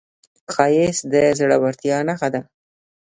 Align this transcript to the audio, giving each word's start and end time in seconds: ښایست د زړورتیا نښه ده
ښایست 0.53 1.03
د 1.11 1.13
زړورتیا 1.37 1.97
نښه 2.07 2.27
ده 2.33 2.41